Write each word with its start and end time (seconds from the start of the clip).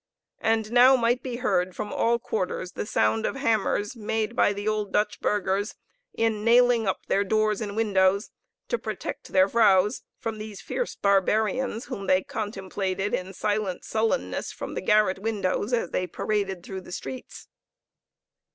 And 0.39 0.71
now 0.71 0.95
might 0.95 1.21
be 1.21 1.35
heard 1.35 1.75
from 1.75 1.93
all 1.93 2.17
quarters 2.17 2.71
the 2.71 2.87
sound 2.87 3.23
of 3.27 3.35
hammers 3.35 3.95
made 3.95 4.35
by 4.35 4.51
the 4.51 4.67
old 4.67 4.91
Dutch 4.91 5.19
burghers, 5.21 5.75
in 6.15 6.43
nailing 6.43 6.87
up 6.87 7.05
their 7.05 7.23
doors 7.23 7.61
and 7.61 7.75
windows, 7.75 8.31
to 8.69 8.79
protect 8.79 9.31
their 9.31 9.47
vrouws 9.47 10.01
from 10.17 10.39
these 10.39 10.59
fierce 10.59 10.95
barbarians, 10.95 11.85
whom 11.85 12.07
they 12.07 12.23
contemplated 12.23 13.13
in 13.13 13.31
silent 13.31 13.85
sullenness 13.85 14.51
from 14.51 14.73
the 14.73 14.81
garret 14.81 15.19
windows 15.19 15.71
as 15.71 15.91
they 15.91 16.07
paraded 16.07 16.63
through 16.63 16.81
the 16.81 16.91
streets. 16.91 17.47